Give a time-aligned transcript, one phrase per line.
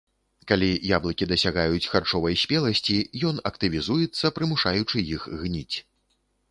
[0.51, 2.97] Калі яблыкі дасягаюць харчовай спеласці,
[3.33, 5.75] ён актывізуецца, прымушаючы іх гніць.